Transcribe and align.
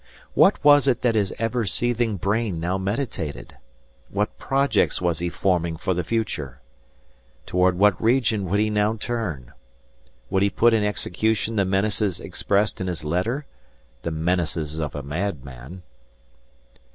What 0.33 0.63
was 0.63 0.87
it 0.87 1.03
that 1.03 1.13
his 1.13 1.31
ever 1.37 1.67
seething 1.67 2.17
brain 2.17 2.59
now 2.59 2.79
meditated? 2.79 3.55
What 4.09 4.39
projects 4.39 4.99
was 4.99 5.19
he 5.19 5.29
forming 5.29 5.77
for 5.77 5.93
the 5.93 6.03
future? 6.03 6.59
Toward 7.45 7.77
what 7.77 8.01
region 8.01 8.45
would 8.49 8.59
he 8.59 8.71
now 8.71 8.95
turn? 8.95 9.53
Would 10.31 10.41
he 10.41 10.49
put 10.49 10.73
in 10.73 10.83
execution 10.83 11.55
the 11.55 11.65
menaces 11.65 12.19
expressed 12.19 12.81
in 12.81 12.87
his 12.87 13.03
letter—the 13.05 14.09
menaces 14.09 14.79
of 14.79 14.95
a 14.95 15.03
madman! 15.03 15.83